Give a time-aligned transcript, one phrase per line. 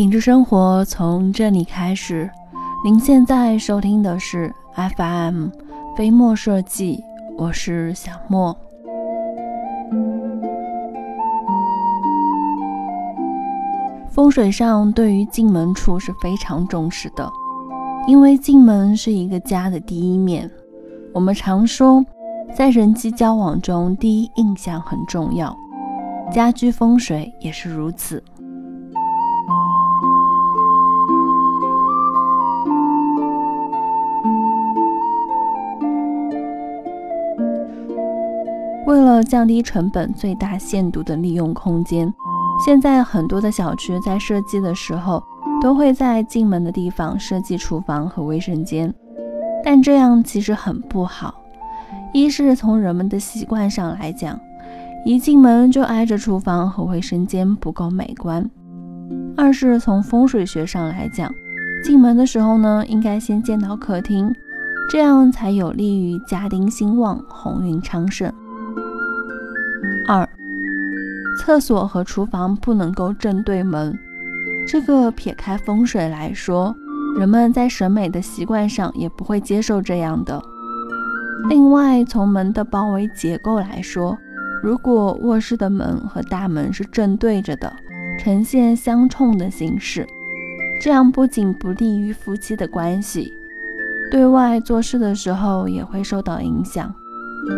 [0.00, 2.30] 品质生活从这里开始。
[2.82, 4.50] 您现在收听的是
[4.96, 5.48] FM
[5.94, 7.04] 飞墨设计，
[7.36, 8.56] 我是小莫。
[14.10, 17.30] 风水上对于进门处是非常重视的，
[18.06, 20.50] 因为进门是一个家的第一面。
[21.12, 22.02] 我们常说，
[22.54, 25.54] 在人际交往中，第一印象很重要，
[26.32, 28.24] 家居风水也是如此。
[38.90, 42.12] 为了降低成本，最大限度的利用空间。
[42.66, 45.22] 现在很多的小区在设计的时候，
[45.62, 48.92] 都会在进门的地方设计厨房和卫生间，
[49.62, 51.32] 但这样其实很不好。
[52.12, 54.36] 一是从人们的习惯上来讲，
[55.04, 58.42] 一进门就挨着厨房和卫生间不够美观；
[59.36, 61.32] 二是从风水学上来讲，
[61.84, 64.34] 进门的时候呢，应该先见到客厅，
[64.90, 68.32] 这样才有利于家丁兴旺、鸿运昌盛。
[70.06, 70.28] 二。
[71.38, 73.98] 厕所和厨房不能够正对门，
[74.68, 76.74] 这个撇开风水来说，
[77.18, 80.42] 人们在审美的习惯上也不会接受这样的。
[81.48, 84.18] 另外，从门的包围结构来说，
[84.62, 87.72] 如果卧室的门和大门是正对着的，
[88.18, 90.06] 呈现相冲的形式，
[90.82, 93.32] 这样不仅不利于夫妻的关系，
[94.10, 96.94] 对外做事的时候也会受到影响。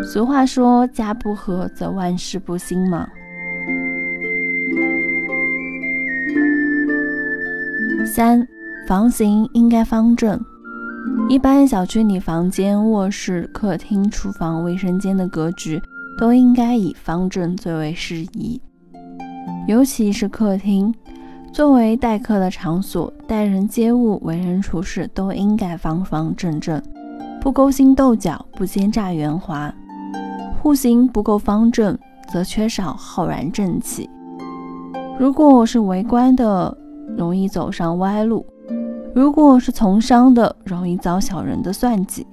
[0.05, 3.09] 俗话说，家不和则万事不兴嘛。
[8.05, 8.47] 三
[8.87, 10.39] 房型应该方正，
[11.29, 15.81] 一般小区里房间、卧室、客厅、厨房、卫生间的格局
[16.19, 18.61] 都应该以方正最为适宜，
[19.67, 20.95] 尤其是客厅，
[21.53, 26.83] 作为待客的场所，待人接物、为人处事都应该方方正正，
[27.43, 29.75] 不勾心斗角，不奸诈圆滑。
[30.61, 31.99] 户型不够方正，
[32.33, 34.09] 则缺少浩然正气。
[35.19, 36.79] 如果是围观的，
[37.19, 38.47] 容易走上歪路，
[39.13, 42.25] 如果是从商的，容易遭小人的算计。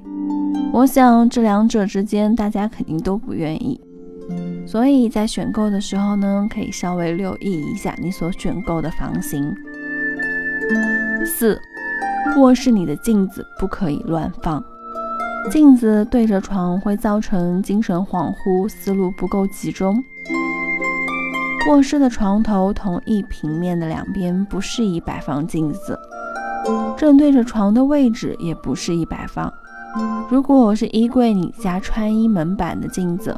[0.72, 3.82] 我想这两者之间，大家肯定都不愿意。
[4.68, 9.52] 所以在选购的时候呢，可以稍微留意一下你所选购的房型。
[11.26, 11.60] 四，
[12.38, 14.64] 卧室里的镜子不可以乱放，
[15.50, 20.04] 镜子对着床会造成精神恍惚，思路不够集中。
[21.70, 25.98] 卧室的床头同一平面的两边不适宜摆放镜子，
[26.98, 29.52] 正对着床的位置也不适宜摆放。
[30.30, 33.36] 如果是衣柜里加穿衣门板的镜子，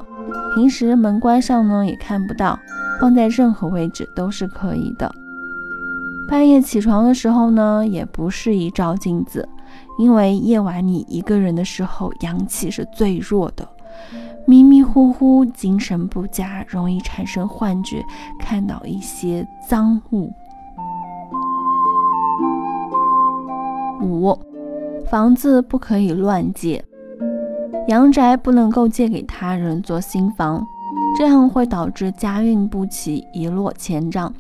[0.54, 2.60] 平时门关上呢也看不到，
[3.00, 5.14] 放在任何位置都是可以的。
[6.28, 9.48] 半夜起床的时候呢，也不适宜照镜子，
[9.98, 13.68] 因为夜晚你一个人的时候阳气是最弱的。
[14.48, 18.04] 迷迷糊糊，精神不佳，容易产生幻觉，
[18.40, 20.32] 看到一些脏物。
[24.02, 24.36] 五，
[25.10, 26.84] 房子不可以乱借，
[27.88, 30.66] 阳宅不能够借给他人做新房，
[31.16, 34.34] 这样会导致家运不齐，一落千丈。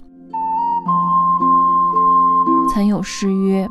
[2.73, 3.67] 曾有诗曰：“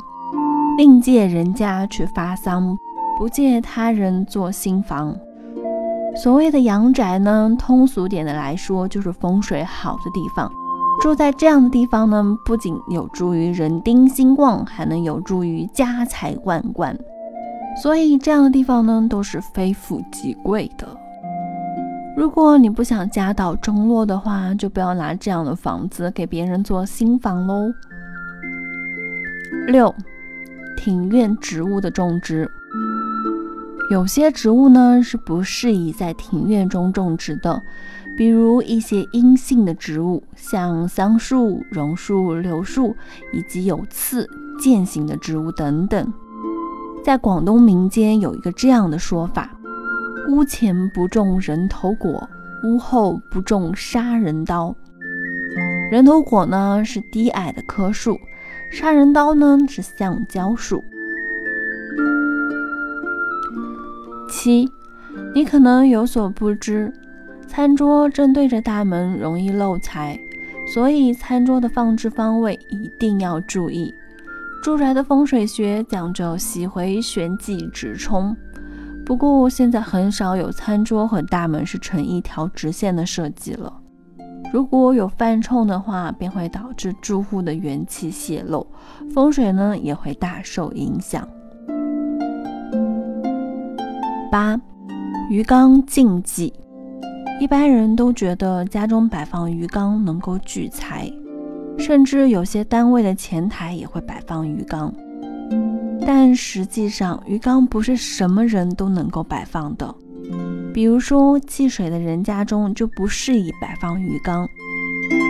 [0.81, 2.75] 另借人家去发丧，
[3.19, 5.15] 不借他人做新房。”
[6.17, 10.51] 所谓的阳宅呢，通俗点的来说，就是风水好的地方。
[11.03, 16.99] 住在这样的地方呢，不仅有助于人丁兴旺，还能有助于家财万贯。
[17.83, 20.89] 所以这样的地方呢，都是非富即贵的。
[22.17, 27.71] 如果你不想家道中落的话，就不要拿这样的房子给别人做新房喽。
[29.67, 29.95] 六，
[30.83, 32.51] 庭院植物的种植。
[33.91, 37.61] 有些植物呢是不适宜在庭院中种植的，
[38.17, 42.97] 比如一些阴性的植物，像桑树、榕树、柳树，
[43.31, 44.27] 以及有刺、
[44.59, 46.11] 剑形的植物等等。
[47.05, 49.51] 在广东民间有一个这样的说法：
[50.31, 52.27] 屋前不种人头果，
[52.65, 54.75] 屋后不种杀人刀。
[55.91, 58.19] 人头果呢是低矮的棵树，
[58.71, 60.85] 杀人刀呢是橡胶树。
[64.31, 64.71] 七，
[65.35, 66.93] 你可能有所不知，
[67.49, 70.19] 餐桌正对着大门容易漏财，
[70.73, 73.93] 所以餐桌的放置方位一定要注意。
[74.63, 78.37] 住宅的风水学讲究喜回旋忌直冲，
[79.05, 83.80] 不过现在很少有餐桌和大门是成一条直线的设计了。
[84.53, 88.67] 如果有犯冲的话，便会导致住户的元气泄漏，
[89.15, 91.27] 风水呢也会大受影响。
[94.31, 94.61] 八，
[95.31, 96.53] 鱼缸禁忌。
[97.41, 101.11] 一般人都觉得家中摆放鱼缸能够聚财，
[101.79, 104.93] 甚至有些单位的前台也会摆放鱼缸。
[106.05, 109.95] 但实际上，鱼缸不是什么人都能够摆放的。
[110.73, 114.49] 比如说，忌水的人家中就不适宜摆放鱼缸。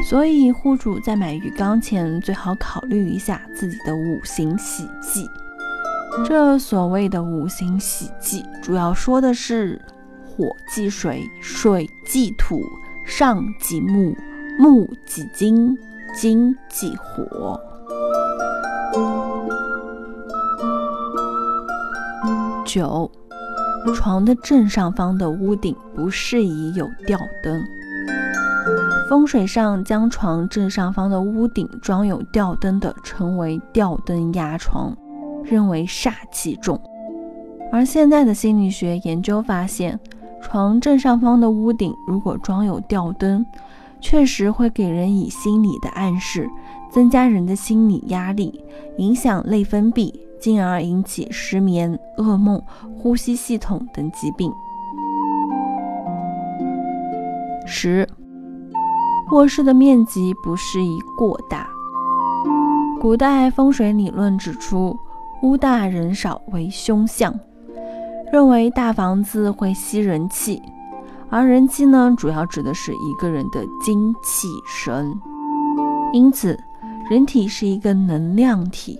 [0.08, 5.26] 所以，户主在买鱼缸前，最好考虑一下自己的五行喜忌。
[6.25, 9.81] 这所谓的五行喜忌，主要说的是。
[10.37, 12.62] 火忌水，水忌土，
[13.04, 14.16] 上忌木，
[14.58, 15.76] 木忌金，
[16.16, 17.60] 金忌火。
[22.64, 23.10] 九，
[23.94, 27.62] 床的正上方的屋顶不适宜有吊灯。
[29.08, 34.96] 风水上将床正上方的屋顶装有吊灯的，称为吊灯压床，
[35.44, 36.80] 认为煞气重。
[37.72, 39.98] 而现在的心理学研究发现。
[40.42, 43.44] 床正上方的屋顶如果装有吊灯，
[44.00, 46.48] 确实会给人以心理的暗示，
[46.90, 48.64] 增加人的心理压力，
[48.96, 50.10] 影响内分泌，
[50.40, 52.60] 进而引起失眠、噩梦、
[52.96, 54.52] 呼吸系统等疾病。
[57.66, 58.08] 十，
[59.31, 61.69] 卧室的面积不适宜过大。
[63.00, 64.98] 古代风水理论指出，
[65.42, 67.32] 屋大人少为凶相。
[68.32, 70.62] 认为大房子会吸人气，
[71.28, 75.12] 而人气呢，主要指的是一个人的精气神。
[76.12, 76.56] 因此，
[77.10, 78.98] 人体是一个能量体，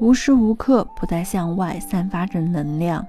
[0.00, 3.04] 无时无刻不在向外散发着能量。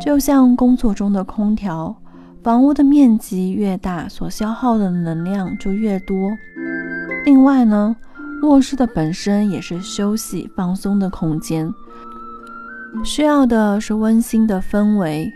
[0.00, 1.94] 就像工作中的空调，
[2.42, 6.16] 房屋的面积越大，所消耗的能量就越多。
[7.24, 7.94] 另外呢，
[8.42, 11.72] 卧室的本身也是休息放松的空间。
[13.04, 15.32] 需要的是温馨的氛围。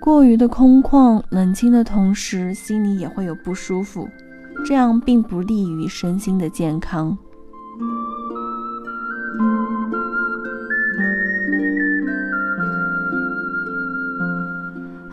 [0.00, 4.08] 过于的空旷、冷清的同时，心里也会有不舒服，
[4.64, 7.18] 这样并不利于身心的健康。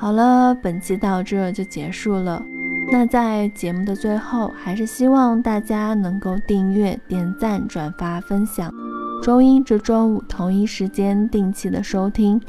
[0.03, 2.43] 好了，本期到这就结束了。
[2.91, 8.69] 那在节目的最后，还是希望大家能够订阅、点赞、转发、分享。
[9.21, 12.41] 周一至周五同一时间定期的收听。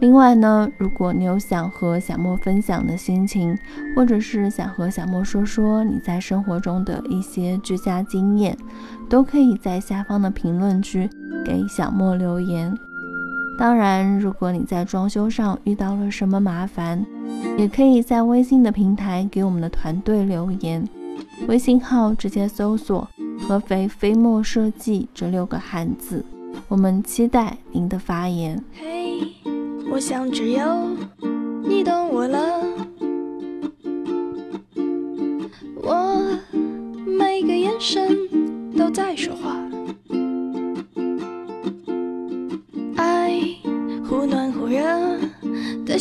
[0.00, 3.54] 另外呢，如果你有想和小莫分享的心情，
[3.94, 8.56] 或者是想和小莫说说你在生活中的一些居家经验，
[9.10, 11.06] 都可以在下方的评论区
[11.44, 12.74] 给小莫留言。
[13.58, 17.04] 当然，如果你在装修上遇到了什么麻烦，
[17.56, 20.86] 也可以在微信的平台给我们的团队留言，
[21.46, 23.08] 微信号直接搜索。
[23.46, 26.24] 合肥飞墨设计这六个汉字，
[26.68, 28.62] 我们期待您的发言。
[28.72, 29.20] 嘿，
[29.90, 30.96] 我想只有
[31.64, 32.64] 你懂我了。
[35.82, 36.38] 我
[37.04, 38.16] 每个眼神
[38.78, 39.56] 都在说话，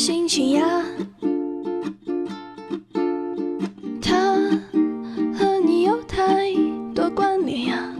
[0.05, 0.83] 心情呀。
[4.01, 4.35] 他
[5.33, 6.53] 和你有太
[6.93, 7.95] 多关联呀，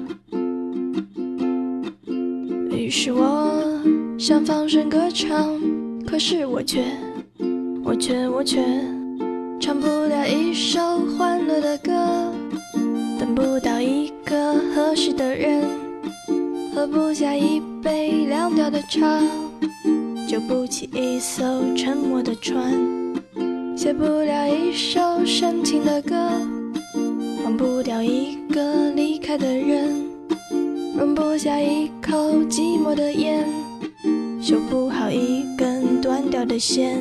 [2.69, 3.81] 于是我
[4.19, 5.57] 想放声歌唱，
[6.05, 6.83] 可是我却，
[7.85, 8.61] 我却，我却
[9.61, 10.81] 唱不了一首
[11.17, 12.33] 欢乐的歌，
[13.17, 15.63] 等不到一个合适的人，
[16.75, 19.21] 喝不下一杯凉掉的茶，
[20.33, 21.43] 救不起一艘
[21.75, 22.73] 沉没的船，
[23.77, 26.15] 写不了一首深情的歌，
[27.43, 29.91] 忘不掉一个离开的人。
[30.97, 32.17] 容不下一口
[32.49, 33.47] 寂寞的烟，
[34.41, 36.97] 修不好一根断掉的线。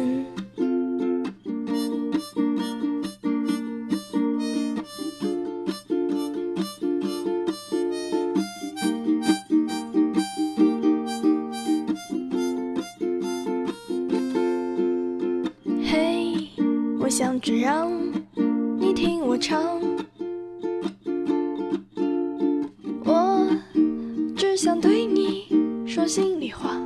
[26.43, 26.77] 里话，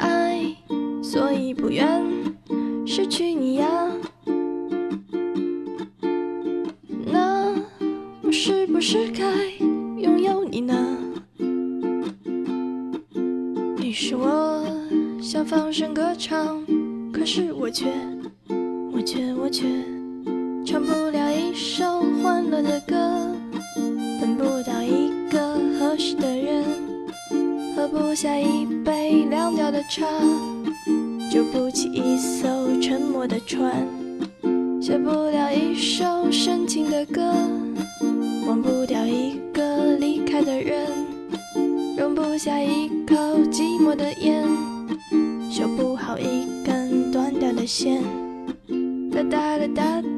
[0.00, 0.42] 爱，
[1.00, 2.04] 所以不愿
[2.84, 3.68] 失去你呀。
[7.06, 7.54] 那
[8.22, 9.24] 我是不是该
[10.00, 10.98] 拥有你呢？
[13.80, 14.66] 于是我
[15.22, 16.60] 想放声歌唱，
[17.12, 17.86] 可是我却，
[18.92, 19.64] 我却，我却
[20.64, 21.15] 唱不了
[28.16, 30.06] 下一杯凉掉的茶，
[31.30, 32.48] 就不起一艘
[32.80, 33.86] 沉默的船，
[34.80, 37.20] 写不了一首深情的歌，
[38.46, 40.88] 忘不掉一个离开的人，
[41.98, 43.14] 容不下一口
[43.50, 44.42] 寂寞的烟，
[45.50, 48.02] 修不好一根断掉的线。
[49.12, 50.15] 哒哒哒哒。